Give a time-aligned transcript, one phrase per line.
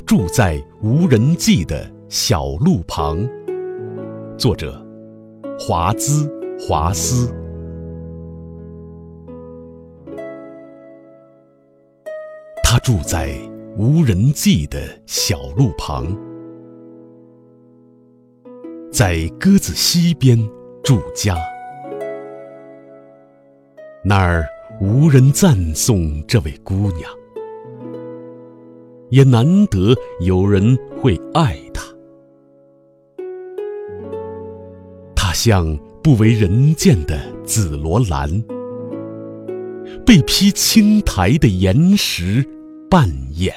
[0.00, 3.18] 住在无人迹的小路旁。
[4.36, 4.84] 作者：
[5.58, 7.32] 华兹华斯。
[12.62, 13.32] 他住在
[13.76, 16.06] 无人迹的小路旁，
[18.90, 20.36] 在鸽子溪边
[20.82, 21.36] 住家。
[24.04, 24.44] 那儿
[24.80, 27.10] 无人赞颂这位姑娘，
[29.10, 31.84] 也难得有人会爱她。
[35.14, 38.28] 她像不为人见的紫罗兰，
[40.04, 42.44] 被披青苔的岩石
[42.90, 43.54] 扮演。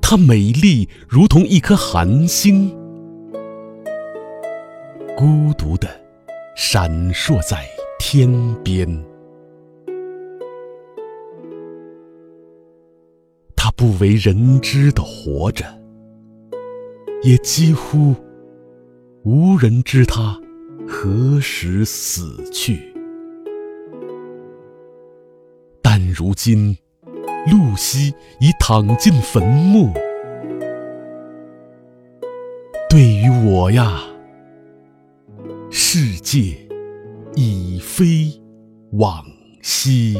[0.00, 2.70] 她美丽如同一颗寒星，
[5.16, 5.88] 孤独的
[6.56, 7.64] 闪烁在。
[7.98, 8.30] 天
[8.62, 8.86] 边，
[13.76, 15.64] 不为人知的活着，
[17.22, 18.16] 也几乎
[19.22, 20.40] 无人知他
[20.88, 22.92] 何时死去。
[25.82, 26.76] 但如今，
[27.50, 29.92] 露西已躺进坟墓，
[32.88, 34.00] 对于我呀，
[35.70, 36.66] 世界。
[37.38, 38.32] 已非
[38.92, 39.22] 往
[39.60, 40.16] 昔。